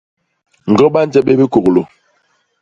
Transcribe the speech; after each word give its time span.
Ñgo 0.71 0.85
ba 0.93 1.01
nje 1.05 1.19
bikôglô! 1.25 1.81